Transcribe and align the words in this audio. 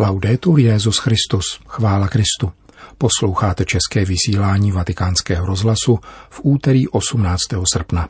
Laudetur 0.00 0.58
Jezus 0.58 0.98
Christus, 0.98 1.60
chvála 1.66 2.08
Kristu. 2.08 2.52
Posloucháte 2.98 3.64
české 3.64 4.04
vysílání 4.04 4.72
Vatikánského 4.72 5.46
rozhlasu 5.46 5.98
v 6.30 6.40
úterý 6.42 6.88
18. 6.88 7.40
srpna. 7.72 8.08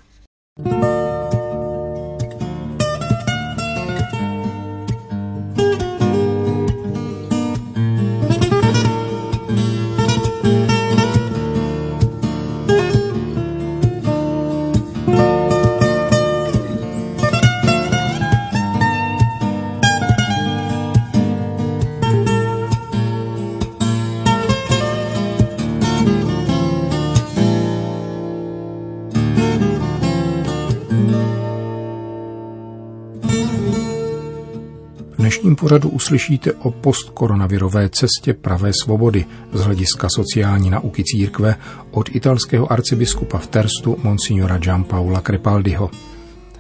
Pořadu 35.61 35.89
uslyšíte 35.89 36.53
o 36.53 36.71
postkoronavirové 36.71 37.89
cestě 37.89 38.35
pravé 38.35 38.71
svobody 38.83 39.27
z 39.53 39.61
hlediska 39.61 40.09
sociální 40.15 40.71
nauky 40.71 41.05
církve 41.05 41.57
od 41.91 42.09
italského 42.15 42.73
arcibiskupa 42.73 43.39
v 43.39 43.47
Terstu 43.47 43.97
monsignora 44.03 44.59
Gianpaula 44.59 45.21
Crepaldiho. 45.21 45.91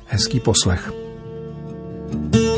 Hezký 0.07 0.41
poslech. 0.41 0.93
thank 2.11 2.37
you 2.37 2.50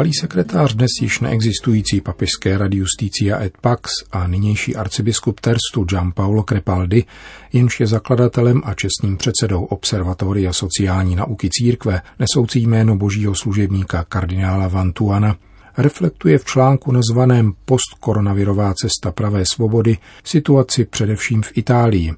Bývalý 0.00 0.14
sekretář 0.14 0.74
dnes 0.74 0.90
již 1.00 1.20
neexistující 1.20 2.00
papižské 2.00 2.58
rady 2.58 2.76
Justicia 2.76 3.40
et 3.42 3.58
Pax 3.60 3.90
a 4.12 4.26
nynější 4.26 4.76
arcibiskup 4.76 5.40
Terstu 5.40 5.84
Gianpaolo 5.84 6.42
Crepaldi, 6.42 7.04
jenž 7.52 7.80
je 7.80 7.86
zakladatelem 7.86 8.62
a 8.64 8.74
čestným 8.74 9.16
předsedou 9.16 9.64
Observatoria 9.64 10.52
sociální 10.52 11.16
nauky 11.16 11.48
církve, 11.52 12.02
nesoucí 12.18 12.66
jméno 12.66 12.96
božího 12.96 13.34
služebníka 13.34 14.04
kardinála 14.08 14.68
Vantuana, 14.68 15.36
reflektuje 15.78 16.38
v 16.38 16.44
článku 16.44 16.92
nazvaném 16.92 17.52
Postkoronavirová 17.64 18.74
cesta 18.74 19.12
pravé 19.12 19.42
svobody 19.52 19.98
situaci 20.24 20.84
především 20.84 21.42
v 21.42 21.52
Itálii, 21.54 22.12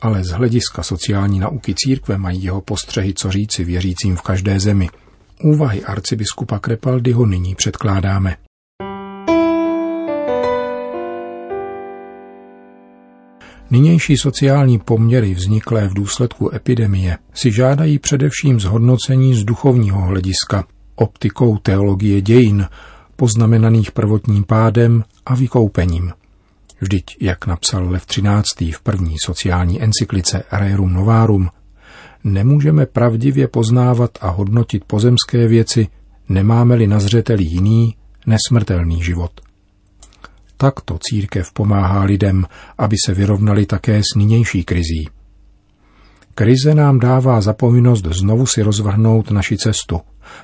ale 0.00 0.24
z 0.24 0.28
hlediska 0.28 0.82
sociální 0.82 1.38
nauky 1.38 1.74
církve 1.76 2.18
mají 2.18 2.44
jeho 2.44 2.60
postřehy 2.60 3.14
co 3.14 3.30
říci 3.30 3.64
věřícím 3.64 4.16
v 4.16 4.22
každé 4.22 4.60
zemi– 4.60 4.88
Úvahy 5.42 5.84
arcibiskupa 5.84 6.58
Krepaldyho 6.58 7.26
nyní 7.26 7.54
předkládáme. 7.54 8.36
Nynější 13.70 14.16
sociální 14.16 14.78
poměry 14.78 15.34
vzniklé 15.34 15.88
v 15.88 15.94
důsledku 15.94 16.54
epidemie 16.54 17.18
si 17.34 17.52
žádají 17.52 17.98
především 17.98 18.60
zhodnocení 18.60 19.34
z 19.34 19.44
duchovního 19.44 20.00
hlediska, 20.00 20.64
optikou 20.94 21.58
teologie 21.58 22.20
dějin, 22.20 22.68
poznamenaných 23.16 23.92
prvotním 23.92 24.44
pádem 24.44 25.04
a 25.26 25.34
vykoupením. 25.34 26.12
Vždyť, 26.80 27.16
jak 27.20 27.46
napsal 27.46 27.90
Lev 27.90 28.06
XIII. 28.06 28.72
v 28.72 28.80
první 28.80 29.16
sociální 29.24 29.82
encyklice 29.82 30.42
Rerum 30.52 30.92
Novarum, 30.92 31.48
nemůžeme 32.24 32.86
pravdivě 32.86 33.48
poznávat 33.48 34.10
a 34.20 34.28
hodnotit 34.28 34.84
pozemské 34.84 35.48
věci, 35.48 35.88
nemáme-li 36.28 36.86
na 36.86 37.00
zřeteli 37.00 37.44
jiný, 37.44 37.96
nesmrtelný 38.26 39.02
život. 39.02 39.40
Takto 40.56 40.98
církev 41.00 41.52
pomáhá 41.52 42.02
lidem, 42.02 42.46
aby 42.78 42.96
se 43.06 43.14
vyrovnali 43.14 43.66
také 43.66 43.98
s 43.98 44.16
nynější 44.16 44.64
krizí. 44.64 45.08
Krize 46.34 46.74
nám 46.74 46.98
dává 46.98 47.40
zapovinnost 47.40 48.06
znovu 48.06 48.46
si 48.46 48.62
rozvrhnout 48.62 49.30
naši 49.30 49.56
cestu, 49.56 50.00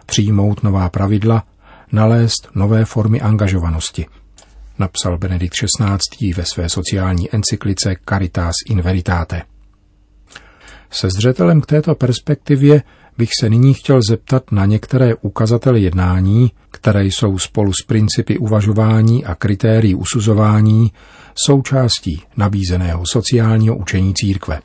přijmout 0.06 0.62
nová 0.62 0.88
pravidla, 0.88 1.44
nalézt 1.92 2.48
nové 2.54 2.84
formy 2.84 3.20
angažovanosti, 3.20 4.06
napsal 4.78 5.19
Benedikt 5.19 5.54
XVI. 5.54 6.32
ve 6.32 6.44
své 6.44 6.69
sociální 6.69 7.34
encyklice 7.34 7.97
Caritas 8.08 8.54
in 8.66 8.82
Veritate. 8.82 9.42
Se 10.91 11.09
zřetelem 11.10 11.60
k 11.60 11.66
této 11.66 11.94
perspektivě 11.94 12.82
bych 13.19 13.28
se 13.41 13.49
nyní 13.49 13.75
chtěl 13.75 14.00
zeptat 14.09 14.53
na 14.53 14.66
některé 14.66 15.15
ukazatele 15.15 15.81
jednání, 15.81 16.50
které 16.71 17.04
jsou 17.04 17.38
spolu 17.38 17.72
s 17.72 17.87
principy 17.87 18.38
uvažování 18.38 19.25
a 19.25 19.34
kritérií 19.34 19.94
usuzování 19.94 20.93
součástí 21.47 22.22
nabízeného 22.37 23.03
sociálního 23.06 23.76
učení 23.76 24.15
církve. 24.15 24.60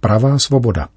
Pravá 0.00 0.38
svoboda. 0.38 0.88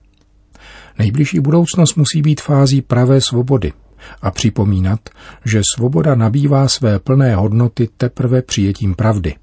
Nejbližší 0.99 1.39
budoucnost 1.39 1.95
musí 1.95 2.21
být 2.21 2.41
fází 2.41 2.81
pravé 2.81 3.21
svobody 3.21 3.73
a 4.21 4.31
připomínat, 4.31 4.99
že 5.45 5.61
svoboda 5.75 6.15
nabývá 6.15 6.67
své 6.67 6.99
plné 6.99 7.35
hodnoty 7.35 7.89
teprve 7.97 8.41
přijetím 8.41 8.95
pravdy, 8.95 9.35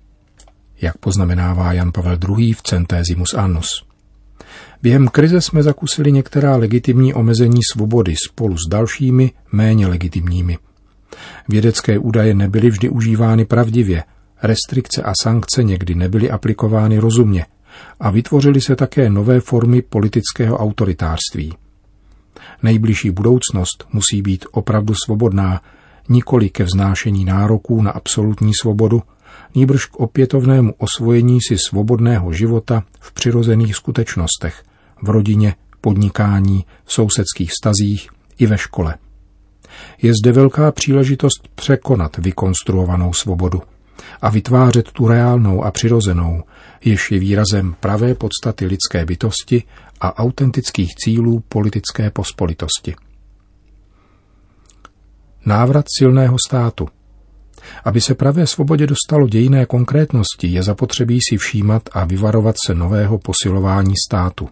jak 0.81 0.99
poznamenává 0.99 1.73
Jan 1.73 1.93
Pavel 1.93 2.19
II. 2.39 2.53
v 2.53 2.63
Centésimus 2.63 3.35
Annus. 3.35 3.90
Během 4.83 5.09
krize 5.09 5.41
jsme 5.41 5.63
zakusili 5.63 6.13
některá 6.13 6.57
legitimní 6.57 7.15
omezení 7.15 7.61
svobody 7.73 8.15
spolu 8.29 8.57
s 8.57 8.69
dalšími 8.69 9.33
méně 9.53 9.87
legitimními. 9.87 10.59
Vědecké 11.49 11.99
údaje 11.99 12.35
nebyly 12.35 12.71
vždy 12.71 12.89
užívány 12.89 13.45
pravdivě, 13.45 14.05
restrikce 14.43 15.03
a 15.03 15.13
sankce 15.23 15.63
někdy 15.63 15.95
nebyly 15.95 16.31
aplikovány 16.31 16.99
rozumně 16.99 17.47
a 18.01 18.11
vytvořily 18.11 18.61
se 18.61 18.77
také 18.77 19.11
nové 19.11 19.41
formy 19.41 19.83
politického 19.83 20.59
autoritářství. 20.59 21.55
Nejbližší 22.63 23.11
budoucnost 23.11 23.85
musí 23.93 24.23
být 24.23 24.47
opravdu 24.53 24.95
svobodná, 25.05 25.61
nikoli 26.09 26.51
ke 26.51 26.65
vznášení 26.65 27.25
nároků 27.25 27.83
na 27.83 27.91
absolutní 27.91 28.53
svobodu, 28.61 29.03
nýbrž 29.55 29.87
k 29.87 29.97
opětovnému 29.97 30.75
osvojení 30.79 31.39
si 31.49 31.57
svobodného 31.69 32.33
života 32.33 32.83
v 33.01 33.13
přirozených 33.13 33.77
skutečnostech, 33.77 34.63
v 35.03 35.09
rodině, 35.09 35.55
podnikání, 35.81 36.65
v 36.85 36.93
sousedských 36.93 37.53
stazích 37.53 38.09
i 38.39 38.47
ve 38.47 38.59
škole. 38.59 38.95
Je 40.03 40.13
zde 40.23 40.33
velká 40.33 40.73
příležitost 40.73 41.49
překonat 41.55 42.17
vykonstruovanou 42.17 43.13
svobodu 43.13 43.63
a 44.23 44.31
vytvářet 44.31 44.93
tu 44.93 45.09
reálnou 45.09 45.65
a 45.65 45.71
přirozenou, 45.71 46.43
jež 46.85 47.11
je 47.11 47.19
výrazem 47.19 47.75
pravé 47.81 48.15
podstaty 48.15 48.67
lidské 48.67 49.05
bytosti 49.05 49.63
a 50.01 50.19
autentických 50.19 50.95
cílů 50.95 51.43
politické 51.49 52.11
pospolitosti. 52.11 52.95
Návrat 55.47 55.85
silného 55.99 56.37
státu– 56.49 56.89
aby 57.85 58.01
se 58.01 58.15
pravé 58.15 58.47
svobodě 58.47 58.87
dostalo 58.87 59.29
dějiné 59.29 59.67
konkrétnosti, 59.67 60.47
je 60.47 60.63
zapotřebí 60.63 61.19
si 61.29 61.37
všímat 61.37 61.83
a 61.93 62.05
vyvarovat 62.05 62.57
se 62.67 62.75
nového 62.75 63.19
posilování 63.19 63.95
státu. 64.09 64.49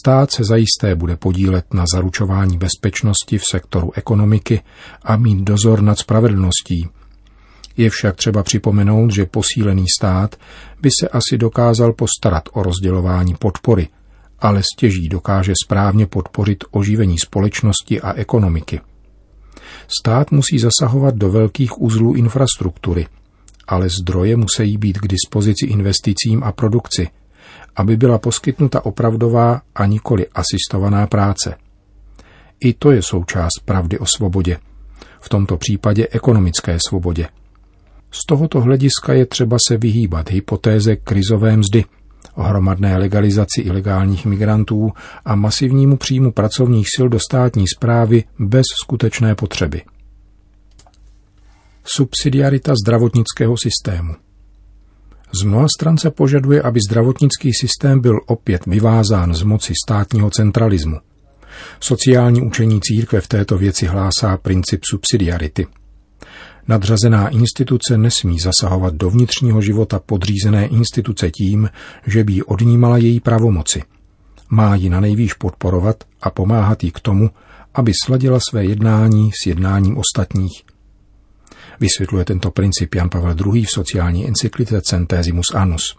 Stát 0.00 0.32
se 0.32 0.44
zajisté 0.44 0.94
bude 0.94 1.16
podílet 1.16 1.74
na 1.74 1.84
zaručování 1.92 2.58
bezpečnosti 2.58 3.38
v 3.38 3.42
sektoru 3.50 3.90
ekonomiky 3.94 4.62
a 5.02 5.16
mít 5.16 5.40
dozor 5.44 5.82
nad 5.82 5.98
spravedlností. 5.98 6.88
Je 7.76 7.90
však 7.90 8.16
třeba 8.16 8.42
připomenout, 8.42 9.10
že 9.10 9.26
posílený 9.26 9.84
stát 9.98 10.36
by 10.80 10.88
se 11.00 11.08
asi 11.08 11.38
dokázal 11.38 11.92
postarat 11.92 12.42
o 12.52 12.62
rozdělování 12.62 13.34
podpory, 13.34 13.88
ale 14.38 14.62
stěží 14.74 15.08
dokáže 15.08 15.52
správně 15.64 16.06
podpořit 16.06 16.64
oživení 16.70 17.18
společnosti 17.18 18.00
a 18.00 18.12
ekonomiky. 18.12 18.80
Stát 19.98 20.30
musí 20.30 20.58
zasahovat 20.58 21.14
do 21.14 21.30
velkých 21.30 21.80
uzlů 21.80 22.14
infrastruktury, 22.14 23.06
ale 23.68 23.88
zdroje 24.00 24.36
musí 24.36 24.76
být 24.76 24.98
k 24.98 25.08
dispozici 25.08 25.66
investicím 25.66 26.42
a 26.44 26.52
produkci, 26.52 27.08
aby 27.76 27.96
byla 27.96 28.18
poskytnuta 28.18 28.84
opravdová 28.84 29.62
a 29.74 29.86
nikoli 29.86 30.26
asistovaná 30.34 31.06
práce. 31.06 31.54
I 32.60 32.72
to 32.72 32.92
je 32.92 33.02
součást 33.02 33.60
pravdy 33.64 33.98
o 33.98 34.06
svobodě, 34.06 34.58
v 35.20 35.28
tomto 35.28 35.56
případě 35.56 36.08
ekonomické 36.10 36.78
svobodě. 36.88 37.28
Z 38.10 38.26
tohoto 38.26 38.60
hlediska 38.60 39.12
je 39.12 39.26
třeba 39.26 39.56
se 39.68 39.76
vyhýbat 39.76 40.30
hypotéze 40.30 40.96
krizové 40.96 41.56
mzdy– 41.56 41.84
o 42.34 42.42
hromadné 42.42 42.96
legalizaci 42.96 43.60
ilegálních 43.60 44.26
migrantů 44.26 44.92
a 45.24 45.34
masivnímu 45.34 45.96
příjmu 45.96 46.32
pracovních 46.32 46.86
sil 46.94 47.06
do 47.08 47.18
státní 47.18 47.64
zprávy 47.68 48.24
bez 48.38 48.66
skutečné 48.82 49.34
potřeby. 49.34 49.82
Subsidiarita 51.84 52.74
zdravotnického 52.84 53.56
systému 53.58 54.14
Z 55.40 55.42
mnoha 55.42 55.66
stran 55.76 55.98
se 55.98 56.10
požaduje, 56.10 56.62
aby 56.62 56.80
zdravotnický 56.88 57.52
systém 57.60 58.00
byl 58.00 58.20
opět 58.26 58.66
vyvázán 58.66 59.34
z 59.34 59.42
moci 59.42 59.72
státního 59.86 60.30
centralismu. 60.30 60.96
Sociální 61.80 62.42
učení 62.42 62.80
církve 62.80 63.20
v 63.20 63.28
této 63.28 63.58
věci 63.58 63.86
hlásá 63.86 64.36
princip 64.36 64.80
subsidiarity. 64.90 65.66
Nadřazená 66.68 67.28
instituce 67.28 67.98
nesmí 67.98 68.38
zasahovat 68.38 68.94
do 68.94 69.10
vnitřního 69.10 69.62
života 69.62 69.98
podřízené 70.06 70.66
instituce 70.66 71.30
tím, 71.30 71.70
že 72.06 72.24
by 72.24 72.32
jí 72.32 72.42
odnímala 72.42 72.96
její 72.96 73.20
pravomoci. 73.20 73.82
Má 74.50 74.74
ji 74.74 74.90
na 74.90 75.00
nejvýš 75.00 75.34
podporovat 75.34 76.04
a 76.22 76.30
pomáhat 76.30 76.84
jí 76.84 76.90
k 76.90 77.00
tomu, 77.00 77.30
aby 77.74 77.92
sladila 78.04 78.38
své 78.50 78.64
jednání 78.64 79.30
s 79.42 79.46
jednáním 79.46 79.98
ostatních. 79.98 80.62
Vysvětluje 81.80 82.24
tento 82.24 82.50
princip 82.50 82.94
Jan 82.94 83.08
Pavel 83.08 83.36
II. 83.46 83.64
v 83.64 83.70
sociální 83.70 84.28
encyklice 84.28 84.80
Centesimus 84.80 85.46
Annus. 85.54 85.96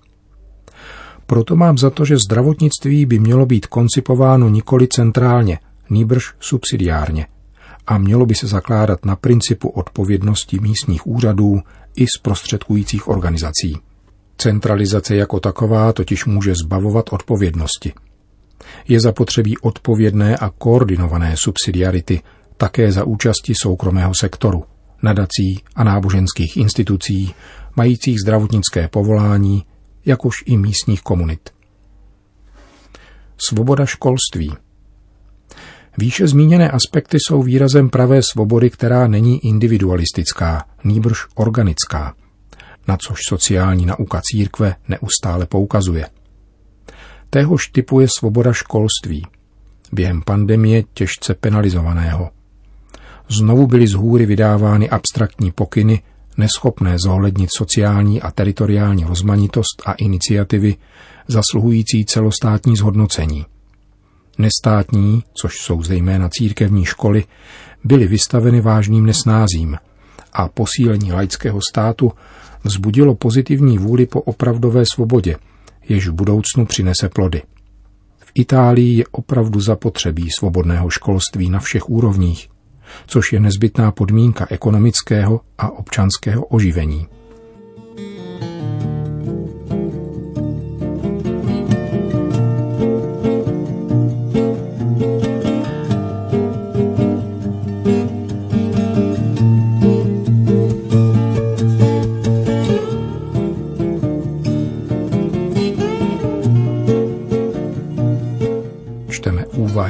Proto 1.26 1.56
mám 1.56 1.78
za 1.78 1.90
to, 1.90 2.06
že 2.06 2.18
zdravotnictví 2.18 3.06
by 3.06 3.20
mělo 3.20 3.46
být 3.46 3.66
koncipováno 3.66 4.50
nikoli 4.50 4.88
centrálně, 4.88 5.60
nýbrž 5.90 6.34
subsidiárně 6.40 7.28
a 7.88 7.98
mělo 7.98 8.26
by 8.26 8.36
se 8.36 8.48
zakládat 8.48 9.06
na 9.06 9.16
principu 9.16 9.70
odpovědnosti 9.70 10.60
místních 10.60 11.08
úřadů 11.08 11.60
i 11.96 12.06
zprostředkujících 12.18 13.08
organizací. 13.08 13.78
Centralizace 14.38 15.16
jako 15.16 15.40
taková 15.40 15.94
totiž 15.94 16.26
může 16.26 16.54
zbavovat 16.66 17.06
odpovědnosti. 17.12 17.94
Je 18.88 19.00
zapotřebí 19.00 19.58
odpovědné 19.58 20.38
a 20.38 20.50
koordinované 20.50 21.36
subsidiarity 21.38 22.22
také 22.58 22.92
za 22.92 23.04
účasti 23.04 23.54
soukromého 23.62 24.14
sektoru, 24.20 24.64
nadací 25.04 25.64
a 25.76 25.84
náboženských 25.84 26.58
institucí, 26.58 27.34
majících 27.76 28.20
zdravotnické 28.20 28.88
povolání, 28.88 29.66
jakož 30.06 30.36
i 30.46 30.58
místních 30.58 31.02
komunit. 31.02 31.50
Svoboda 33.48 33.86
školství 33.86 34.52
Výše 35.98 36.28
zmíněné 36.28 36.72
aspekty 36.72 37.18
jsou 37.20 37.44
výrazem 37.44 37.90
pravé 37.90 38.22
svobody, 38.32 38.70
která 38.70 39.08
není 39.08 39.46
individualistická, 39.46 40.66
nýbrž 40.84 41.18
organická, 41.36 42.16
na 42.88 42.98
což 42.98 43.20
sociální 43.28 43.86
nauka 43.86 44.22
církve 44.24 44.76
neustále 44.88 45.46
poukazuje. 45.46 46.08
Téhož 47.30 47.68
typu 47.68 48.00
je 48.00 48.08
svoboda 48.20 48.54
školství, 48.54 49.28
během 49.92 50.22
pandemie 50.22 50.84
těžce 50.94 51.34
penalizovaného. 51.34 52.30
Znovu 53.30 53.68
byly 53.68 53.88
z 53.88 53.94
hůry 53.94 54.26
vydávány 54.26 54.90
abstraktní 54.90 55.52
pokyny, 55.52 56.02
neschopné 56.38 56.96
zohlednit 57.04 57.50
sociální 57.58 58.22
a 58.22 58.32
teritoriální 58.32 59.04
rozmanitost 59.04 59.82
a 59.86 59.94
iniciativy 59.94 60.76
zasluhující 61.28 62.06
celostátní 62.06 62.76
zhodnocení. 62.76 63.46
Nestátní, 64.42 65.24
což 65.34 65.56
jsou 65.58 65.84
zejména 65.84 66.30
církevní 66.30 66.86
školy, 66.86 67.24
byly 67.84 68.08
vystaveny 68.08 68.62
vážným 68.62 69.06
nesnázím 69.06 69.78
a 70.34 70.48
posílení 70.48 71.14
laického 71.14 71.60
státu 71.70 72.12
vzbudilo 72.64 73.16
pozitivní 73.16 73.78
vůli 73.78 74.06
po 74.06 74.22
opravdové 74.22 74.84
svobodě, 74.94 75.36
jež 75.90 76.08
v 76.08 76.14
budoucnu 76.14 76.66
přinese 76.66 77.10
plody. 77.10 77.42
V 78.20 78.32
Itálii 78.34 78.98
je 78.98 79.04
opravdu 79.12 79.60
zapotřebí 79.60 80.28
svobodného 80.40 80.90
školství 80.90 81.50
na 81.50 81.60
všech 81.60 81.90
úrovních, 81.90 82.50
což 83.08 83.34
je 83.34 83.40
nezbytná 83.40 83.92
podmínka 83.92 84.48
ekonomického 84.50 85.42
a 85.58 85.70
občanského 85.72 86.46
oživení. 86.46 87.08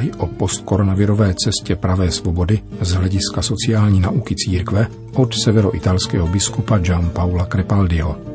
Úvahy 0.02 0.12
o 0.18 0.26
postkoronavirové 0.26 1.34
cestě 1.34 1.76
pravé 1.76 2.10
svobody 2.10 2.60
z 2.80 2.92
hlediska 2.92 3.42
sociální 3.42 4.00
nauky 4.00 4.34
církve 4.34 4.86
od 5.14 5.34
severoitalského 5.34 6.26
biskupa 6.28 6.78
Gian 6.78 7.10
Paula 7.10 7.46
Crepaldiho. 7.46 8.31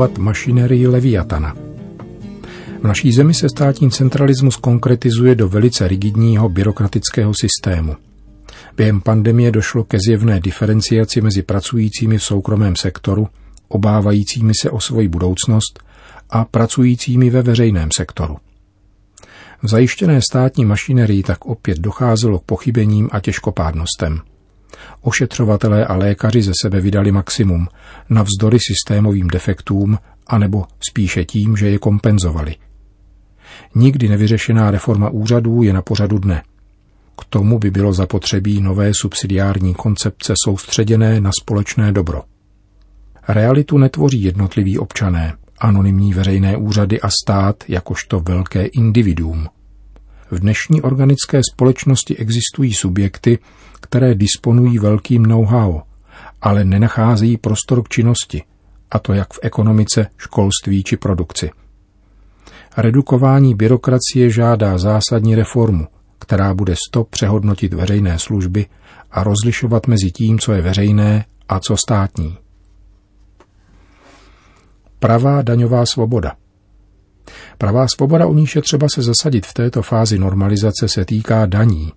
Demolovat 0.00 0.18
mašinerii 0.18 0.86
Leviatana. 0.86 1.56
V 2.80 2.84
naší 2.84 3.12
zemi 3.12 3.34
se 3.34 3.48
státní 3.48 3.90
centralismus 3.90 4.56
konkretizuje 4.56 5.34
do 5.34 5.48
velice 5.48 5.88
rigidního 5.88 6.48
byrokratického 6.48 7.32
systému. 7.34 7.96
Během 8.76 9.00
pandemie 9.00 9.50
došlo 9.50 9.84
ke 9.84 9.98
zjevné 10.06 10.40
diferenciaci 10.40 11.20
mezi 11.20 11.42
pracujícími 11.42 12.18
v 12.18 12.22
soukromém 12.22 12.76
sektoru, 12.76 13.28
obávajícími 13.68 14.52
se 14.60 14.70
o 14.70 14.80
svoji 14.80 15.08
budoucnost, 15.08 15.80
a 16.30 16.44
pracujícími 16.44 17.30
ve 17.30 17.42
veřejném 17.42 17.88
sektoru. 17.96 18.36
V 19.62 19.68
zajištěné 19.68 20.20
státní 20.30 20.64
mašinerii 20.64 21.22
tak 21.22 21.46
opět 21.46 21.78
docházelo 21.78 22.38
k 22.38 22.44
pochybením 22.44 23.08
a 23.12 23.20
těžkopádnostem. 23.20 24.20
Ošetřovatelé 25.00 25.86
a 25.86 25.96
lékaři 25.96 26.42
ze 26.42 26.52
sebe 26.62 26.80
vydali 26.80 27.12
maximum, 27.12 27.68
navzdory 28.10 28.58
systémovým 28.68 29.28
defektům, 29.28 29.98
anebo 30.26 30.64
spíše 30.90 31.24
tím, 31.24 31.56
že 31.56 31.70
je 31.70 31.78
kompenzovali. 31.78 32.56
Nikdy 33.74 34.08
nevyřešená 34.08 34.70
reforma 34.70 35.08
úřadů 35.08 35.62
je 35.62 35.72
na 35.72 35.82
pořadu 35.82 36.18
dne. 36.18 36.42
K 37.20 37.24
tomu 37.24 37.58
by 37.58 37.70
bylo 37.70 37.92
zapotřebí 37.92 38.60
nové 38.60 38.90
subsidiární 38.94 39.74
koncepce 39.74 40.34
soustředěné 40.44 41.20
na 41.20 41.30
společné 41.40 41.92
dobro. 41.92 42.22
Realitu 43.28 43.78
netvoří 43.78 44.22
jednotliví 44.22 44.78
občané, 44.78 45.32
anonymní 45.58 46.14
veřejné 46.14 46.56
úřady 46.56 47.00
a 47.00 47.08
stát 47.22 47.64
jakožto 47.68 48.20
velké 48.20 48.64
individuum. 48.64 49.48
V 50.30 50.38
dnešní 50.38 50.82
organické 50.82 51.40
společnosti 51.52 52.16
existují 52.16 52.74
subjekty, 52.74 53.38
které 53.80 54.14
disponují 54.14 54.78
velkým 54.78 55.22
know-how, 55.22 55.80
ale 56.42 56.64
nenacházejí 56.64 57.36
prostor 57.36 57.82
k 57.82 57.88
činnosti, 57.88 58.42
a 58.90 58.98
to 58.98 59.12
jak 59.12 59.32
v 59.32 59.38
ekonomice, 59.42 60.06
školství 60.16 60.82
či 60.82 60.96
produkci. 60.96 61.50
Redukování 62.76 63.54
byrokracie 63.54 64.30
žádá 64.30 64.78
zásadní 64.78 65.34
reformu, 65.34 65.86
která 66.18 66.54
bude 66.54 66.74
stop 66.88 67.10
přehodnotit 67.10 67.74
veřejné 67.74 68.18
služby 68.18 68.66
a 69.10 69.24
rozlišovat 69.24 69.86
mezi 69.86 70.10
tím, 70.10 70.38
co 70.38 70.52
je 70.52 70.62
veřejné 70.62 71.24
a 71.48 71.60
co 71.60 71.76
státní. 71.76 72.38
Pravá 74.98 75.42
daňová 75.42 75.86
svoboda 75.86 76.34
Pravá 77.58 77.86
svoboda, 77.88 78.26
u 78.26 78.34
níž 78.34 78.56
je 78.56 78.62
třeba 78.62 78.86
se 78.94 79.02
zasadit 79.02 79.46
v 79.46 79.54
této 79.54 79.82
fázi 79.82 80.18
normalizace, 80.18 80.88
se 80.88 81.04
týká 81.04 81.46
daní, 81.46 81.92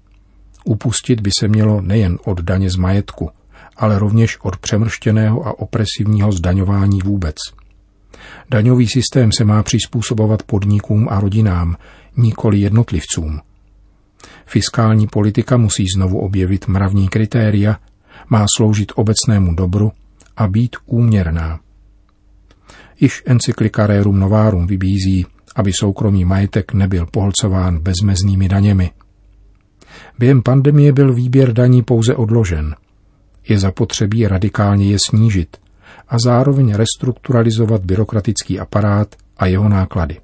Upustit 0.64 1.22
by 1.22 1.30
se 1.40 1.48
mělo 1.48 1.82
nejen 1.82 2.18
od 2.26 2.42
daně 2.42 2.70
z 2.70 2.76
majetku, 2.76 3.30
ale 3.78 4.00
rovněž 4.00 4.38
od 4.42 4.58
přemrštěného 4.58 5.48
a 5.48 5.60
opresivního 5.60 6.32
zdaňování 6.32 7.00
vůbec. 7.02 7.36
Daňový 8.50 8.88
systém 8.88 9.32
se 9.38 9.44
má 9.44 9.64
přizpůsobovat 9.64 10.44
podnikům 10.44 11.08
a 11.10 11.20
rodinám, 11.20 11.76
nikoli 12.18 12.60
jednotlivcům. 12.60 13.40
Fiskální 14.46 15.08
politika 15.08 15.58
musí 15.58 15.86
znovu 15.96 16.20
objevit 16.20 16.68
mravní 16.68 17.08
kritéria, 17.08 17.80
má 18.30 18.46
sloužit 18.58 18.92
obecnému 18.96 19.56
dobru 19.56 19.92
a 20.38 20.48
být 20.48 20.76
úměrná. 20.86 21.60
Iž 23.04 23.24
encyklika 23.26 23.88
Rerum 23.88 24.20
Novarum 24.20 24.68
vybízí, 24.68 25.26
aby 25.56 25.74
soukromý 25.74 26.26
majetek 26.26 26.74
nebyl 26.74 27.06
pohlcován 27.06 27.80
bezmeznými 27.80 28.48
daněmi. 28.48 28.92
Během 30.20 30.42
pandemie 30.42 30.92
byl 30.94 31.14
výběr 31.14 31.54
daní 31.54 31.82
pouze 31.82 32.16
odložen. 32.16 32.76
Je 33.48 33.60
zapotřebí 33.60 34.28
radikálně 34.28 34.92
je 34.92 34.98
snížit 35.10 35.58
a 36.08 36.20
zároveň 36.20 36.74
restrukturalizovat 36.74 37.86
byrokratický 37.86 38.60
aparát 38.60 39.16
a 39.38 39.46
jeho 39.46 39.70
náklady. 39.70 40.20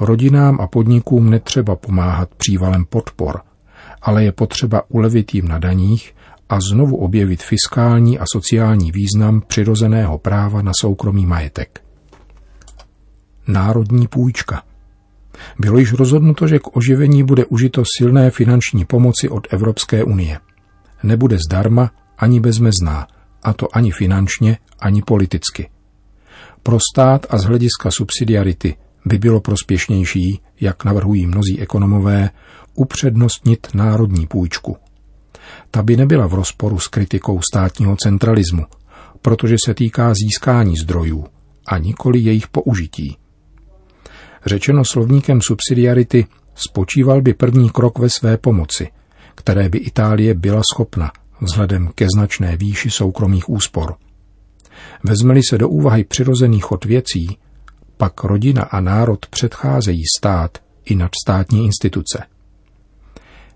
Rodinám 0.00 0.60
a 0.60 0.66
podnikům 0.66 1.30
netřeba 1.30 1.76
pomáhat 1.76 2.34
přívalem 2.34 2.84
podpor, 2.84 3.40
ale 4.02 4.24
je 4.24 4.32
potřeba 4.32 4.82
ulevit 4.88 5.34
jim 5.34 5.48
na 5.48 5.58
daních 5.58 6.14
a 6.50 6.60
znovu 6.60 6.96
objevit 6.96 7.42
fiskální 7.42 8.18
a 8.18 8.24
sociální 8.32 8.92
význam 8.92 9.42
přirozeného 9.46 10.18
práva 10.18 10.62
na 10.62 10.72
soukromý 10.80 11.26
majetek. 11.26 11.82
Národní 13.48 14.08
půjčka. 14.08 14.62
Bylo 15.58 15.78
již 15.78 15.92
rozhodnuto, 15.92 16.46
že 16.46 16.58
k 16.58 16.76
oživení 16.76 17.24
bude 17.24 17.44
užito 17.44 17.82
silné 17.98 18.30
finanční 18.30 18.84
pomoci 18.84 19.28
od 19.28 19.46
Evropské 19.50 20.04
unie. 20.04 20.38
Nebude 21.02 21.38
zdarma 21.48 21.90
ani 22.18 22.40
bezmezná, 22.40 23.06
a 23.42 23.52
to 23.52 23.76
ani 23.76 23.90
finančně, 23.90 24.58
ani 24.78 25.02
politicky. 25.02 25.70
Pro 26.62 26.78
stát 26.92 27.26
a 27.30 27.38
z 27.38 27.44
hlediska 27.44 27.90
subsidiarity 27.90 28.76
by 29.04 29.18
bylo 29.18 29.40
prospěšnější, 29.40 30.40
jak 30.60 30.84
navrhují 30.84 31.26
mnozí 31.26 31.60
ekonomové, 31.60 32.30
upřednostnit 32.74 33.68
národní 33.74 34.26
půjčku. 34.26 34.76
Ta 35.70 35.82
by 35.82 35.96
nebyla 35.96 36.26
v 36.26 36.34
rozporu 36.34 36.78
s 36.78 36.88
kritikou 36.88 37.40
státního 37.52 37.96
centralismu, 37.96 38.66
protože 39.22 39.56
se 39.64 39.74
týká 39.74 40.12
získání 40.14 40.76
zdrojů 40.76 41.26
a 41.66 41.78
nikoli 41.78 42.20
jejich 42.20 42.48
použití. 42.48 43.16
Řečeno 44.46 44.84
slovníkem 44.84 45.40
subsidiarity, 45.40 46.26
spočíval 46.54 47.22
by 47.22 47.34
první 47.34 47.70
krok 47.70 47.98
ve 47.98 48.10
své 48.10 48.36
pomoci, 48.36 48.88
které 49.34 49.68
by 49.68 49.78
Itálie 49.78 50.34
byla 50.34 50.62
schopna 50.74 51.12
vzhledem 51.40 51.90
ke 51.94 52.06
značné 52.16 52.56
výši 52.56 52.90
soukromých 52.90 53.48
úspor. 53.48 53.94
Vezmeli 55.04 55.40
se 55.50 55.58
do 55.58 55.68
úvahy 55.68 56.04
přirozený 56.04 56.60
chod 56.60 56.84
věcí, 56.84 57.38
pak 57.96 58.24
rodina 58.24 58.62
a 58.62 58.80
národ 58.80 59.26
předcházejí 59.26 60.02
stát 60.18 60.58
i 60.84 60.94
nadstátní 60.94 61.64
instituce. 61.64 62.24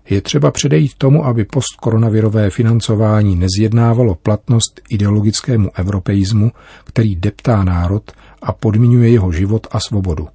Je 0.09 0.21
třeba 0.21 0.51
předejít 0.51 0.93
tomu, 0.97 1.25
aby 1.25 1.45
postkoronavirové 1.45 2.49
financování 2.49 3.35
nezjednávalo 3.35 4.15
platnost 4.15 4.81
ideologickému 4.89 5.69
europeismu, 5.79 6.51
který 6.83 7.15
deptá 7.15 7.63
národ 7.63 8.11
a 8.41 8.51
podmiňuje 8.51 9.09
jeho 9.09 9.31
život 9.31 9.67
a 9.71 9.79
svobodu. 9.79 10.27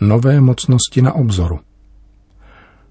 Nové 0.00 0.40
mocnosti 0.40 1.02
na 1.02 1.12
obzoru 1.12 1.58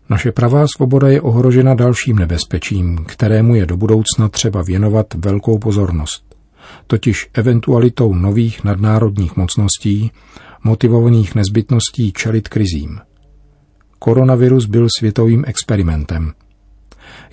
naše 0.10 0.32
pravá 0.32 0.66
svoboda 0.68 1.08
je 1.08 1.22
ohrožena 1.22 1.74
dalším 1.74 2.16
nebezpečím, 2.16 3.06
kterému 3.06 3.56
je 3.56 3.66
do 3.66 3.78
budoucna 3.78 4.30
třeba 4.30 4.62
věnovat 4.62 5.14
velkou 5.14 5.60
pozornost, 5.60 6.36
totiž 6.88 7.30
eventualitou 7.34 8.14
nových 8.14 8.64
nadnárodních 8.64 9.36
mocností, 9.38 10.12
motivovaných 10.64 11.36
nezbytností 11.36 12.14
čelit 12.14 12.50
krizím. 12.50 13.00
Koronavirus 14.00 14.66
byl 14.66 14.88
světovým 15.00 15.44
experimentem. 15.48 16.32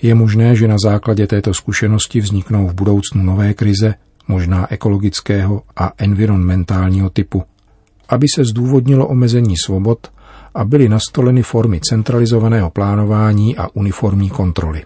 Je 0.01 0.15
možné, 0.15 0.55
že 0.55 0.67
na 0.67 0.75
základě 0.83 1.27
této 1.27 1.53
zkušenosti 1.53 2.19
vzniknou 2.19 2.67
v 2.67 2.73
budoucnu 2.73 3.23
nové 3.23 3.53
krize, 3.53 3.93
možná 4.27 4.71
ekologického 4.71 5.61
a 5.75 5.91
environmentálního 5.97 7.09
typu, 7.09 7.43
aby 8.09 8.27
se 8.35 8.43
zdůvodnilo 8.45 9.07
omezení 9.07 9.55
svobod 9.65 10.11
a 10.55 10.63
byly 10.65 10.89
nastoleny 10.89 11.43
formy 11.43 11.79
centralizovaného 11.79 12.69
plánování 12.69 13.57
a 13.57 13.67
uniformní 13.73 14.29
kontroly. 14.29 14.83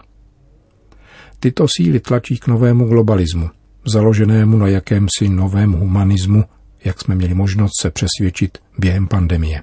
Tyto 1.40 1.66
síly 1.76 2.00
tlačí 2.00 2.38
k 2.38 2.46
novému 2.46 2.88
globalismu, 2.88 3.50
založenému 3.92 4.56
na 4.56 4.68
jakémsi 4.68 5.28
novém 5.28 5.72
humanismu, 5.72 6.44
jak 6.84 7.00
jsme 7.00 7.14
měli 7.14 7.34
možnost 7.34 7.72
se 7.80 7.90
přesvědčit 7.90 8.58
během 8.78 9.08
pandemie. 9.08 9.62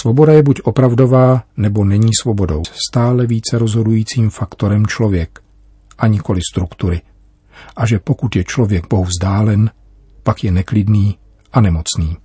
Svoboda 0.00 0.32
je 0.32 0.42
buď 0.42 0.60
opravdová, 0.60 1.42
nebo 1.56 1.84
není 1.84 2.10
svobodou. 2.20 2.62
Stále 2.90 3.26
více 3.26 3.58
rozhodujícím 3.58 4.30
faktorem 4.30 4.86
člověk, 4.86 5.40
a 5.98 6.06
nikoli 6.06 6.40
struktury. 6.52 7.00
A 7.76 7.86
že 7.86 7.98
pokud 7.98 8.36
je 8.36 8.44
člověk 8.44 8.88
Bohu 8.88 9.04
vzdálen, 9.04 9.70
pak 10.22 10.44
je 10.44 10.50
neklidný 10.50 11.18
a 11.52 11.60
nemocný 11.60 12.16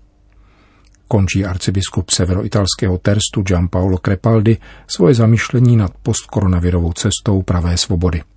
končí 1.07 1.45
arcibiskup 1.45 2.09
severoitalského 2.09 2.97
Terstu 2.97 3.41
Giampaolo 3.41 3.97
Crepaldi 3.97 4.57
svoje 4.87 5.15
zamyšlení 5.15 5.77
nad 5.77 5.91
postkoronavirovou 6.03 6.93
cestou 6.93 7.41
pravé 7.41 7.77
svobody. 7.77 8.36